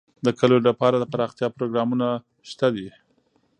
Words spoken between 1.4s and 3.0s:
پروګرامونه شته دي.